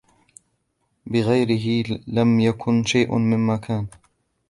[1.05, 3.87] بغيره لم يكن شيء مما كان.